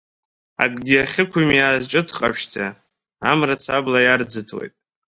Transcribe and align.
Акгьы 0.63 0.95
ахьықәымиааз 1.03 1.83
ҽыҭк 1.89 2.15
ҟаԥшьӡа, 2.21 2.65
Амра-ца 3.29 3.71
абла 3.77 3.99
иарӡыҭуеит. 4.03 4.73